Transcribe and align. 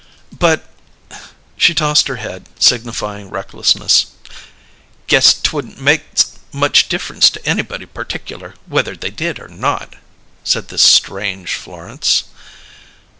"But" 0.39 0.67
She 1.57 1.75
tossed 1.75 2.07
her 2.07 2.15
head, 2.15 2.47
signifying 2.57 3.29
recklessness. 3.29 4.07
"Guess 5.05 5.35
'twouldn't 5.35 5.79
make 5.79 6.01
much 6.51 6.89
difference 6.89 7.29
to 7.29 7.45
anybody 7.45 7.85
particular, 7.85 8.55
whether 8.65 8.95
they 8.95 9.11
did 9.11 9.39
or 9.39 9.47
not," 9.47 9.97
said 10.43 10.69
this 10.69 10.81
strange 10.81 11.53
Florence. 11.53 12.23